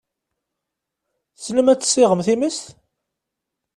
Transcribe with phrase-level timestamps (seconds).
[1.35, 2.59] Tessnem ad tessiɣem times?